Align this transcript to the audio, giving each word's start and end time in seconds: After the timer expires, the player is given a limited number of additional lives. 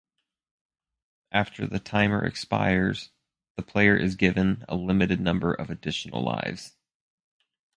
After 1.31 1.67
the 1.67 1.79
timer 1.79 2.25
expires, 2.25 3.11
the 3.55 3.61
player 3.61 3.95
is 3.95 4.15
given 4.15 4.65
a 4.67 4.75
limited 4.75 5.19
number 5.19 5.53
of 5.53 5.69
additional 5.69 6.23
lives. 6.23 6.75